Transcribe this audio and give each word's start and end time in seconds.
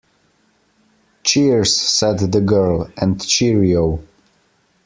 Cheers, 1.23 1.79
said 1.79 2.17
the 2.31 2.41
girl, 2.41 2.89
and 2.99 3.23
cheerio 3.23 3.99